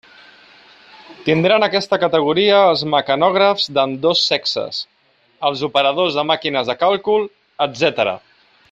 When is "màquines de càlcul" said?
6.35-7.31